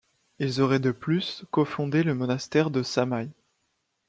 [0.39, 3.29] Ils auraient de plus cofondé le monastère de Samye.